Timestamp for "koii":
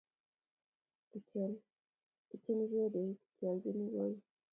3.91-4.19